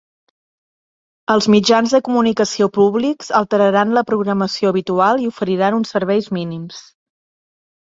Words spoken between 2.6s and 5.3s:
públics alteraran la programació habitual